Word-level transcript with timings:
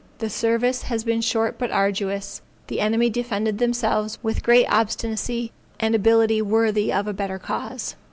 The 0.17 0.31
service 0.31 0.81
has 0.81 1.03
been 1.03 1.21
short 1.21 1.59
but 1.59 1.69
arduous; 1.69 2.41
the 2.65 2.79
enemy 2.79 3.07
defended 3.11 3.59
themselves 3.59 4.17
with 4.23 4.41
great 4.41 4.65
obstinacy 4.65 5.51
and 5.79 5.93
ability 5.93 6.41
worthy 6.41 6.91
of 6.91 7.05
a 7.05 7.13
better 7.13 7.37
cause. 7.37 7.95